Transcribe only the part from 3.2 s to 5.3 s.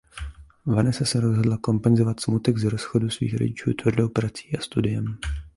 rodičů tvrdou prací a studiem.